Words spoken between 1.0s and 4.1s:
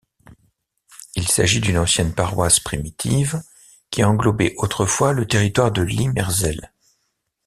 Il s'agit d'une ancienne paroisse primitive qui